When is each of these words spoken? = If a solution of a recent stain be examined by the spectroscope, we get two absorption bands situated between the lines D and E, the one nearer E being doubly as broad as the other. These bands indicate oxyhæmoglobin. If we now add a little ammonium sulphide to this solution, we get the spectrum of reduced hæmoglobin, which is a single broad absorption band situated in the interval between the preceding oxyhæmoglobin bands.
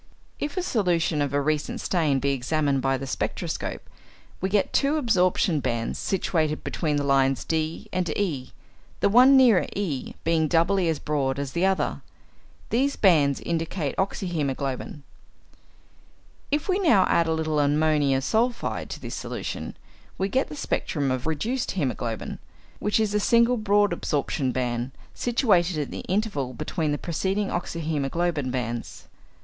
= 0.23 0.39
If 0.49 0.57
a 0.57 0.63
solution 0.63 1.21
of 1.21 1.31
a 1.31 1.39
recent 1.39 1.79
stain 1.79 2.17
be 2.17 2.31
examined 2.31 2.81
by 2.81 2.97
the 2.97 3.05
spectroscope, 3.05 3.87
we 4.41 4.49
get 4.49 4.73
two 4.73 4.95
absorption 4.97 5.59
bands 5.59 5.99
situated 5.99 6.63
between 6.63 6.95
the 6.95 7.03
lines 7.03 7.43
D 7.45 7.87
and 7.93 8.09
E, 8.17 8.51
the 9.01 9.09
one 9.09 9.37
nearer 9.37 9.67
E 9.75 10.15
being 10.23 10.47
doubly 10.47 10.89
as 10.89 10.97
broad 10.97 11.37
as 11.37 11.51
the 11.51 11.67
other. 11.67 12.01
These 12.71 12.95
bands 12.95 13.41
indicate 13.41 13.95
oxyhæmoglobin. 13.97 15.01
If 16.49 16.67
we 16.67 16.79
now 16.79 17.05
add 17.05 17.27
a 17.27 17.31
little 17.35 17.59
ammonium 17.59 18.21
sulphide 18.21 18.89
to 18.89 18.99
this 18.99 19.13
solution, 19.13 19.77
we 20.17 20.29
get 20.29 20.47
the 20.49 20.55
spectrum 20.55 21.11
of 21.11 21.27
reduced 21.27 21.75
hæmoglobin, 21.75 22.39
which 22.79 22.99
is 22.99 23.13
a 23.13 23.19
single 23.19 23.55
broad 23.57 23.93
absorption 23.93 24.51
band 24.51 24.93
situated 25.13 25.77
in 25.77 25.91
the 25.91 25.99
interval 26.09 26.55
between 26.55 26.91
the 26.91 26.97
preceding 26.97 27.49
oxyhæmoglobin 27.49 28.49
bands. 28.49 29.07